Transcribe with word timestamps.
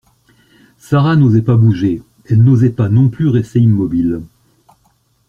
Sara 0.79 1.15
n’osait 1.15 1.43
pas 1.43 1.57
bouger, 1.57 2.01
elle 2.25 2.41
n’osait 2.41 2.71
pas 2.71 2.89
non 2.89 3.09
plus 3.09 3.27
rester 3.27 3.59
immobile. 3.59 4.21